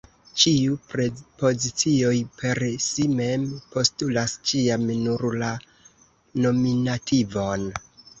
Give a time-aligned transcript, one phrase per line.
[0.41, 3.43] Ĉiuj prepozicioj per si mem
[3.75, 5.51] postulas ĉiam nur la
[6.47, 7.69] nominativon.